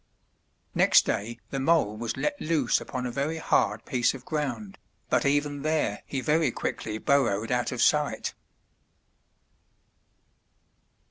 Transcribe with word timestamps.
Next 0.73 1.05
day 1.05 1.37
the 1.51 1.59
mole 1.59 1.95
was 1.95 2.17
let 2.17 2.41
loose 2.41 2.81
upon 2.81 3.05
a 3.05 3.11
very 3.11 3.37
hard 3.37 3.85
piece 3.85 4.15
of 4.15 4.25
ground, 4.25 4.79
but 5.11 5.27
even 5.27 5.61
there 5.61 6.01
he 6.07 6.21
very 6.21 6.49
quickly 6.49 6.97
burrowed 6.97 7.51
out 7.51 7.71
of 7.71 7.83
sight. 7.83 8.33